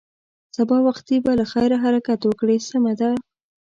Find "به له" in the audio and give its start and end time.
1.25-1.45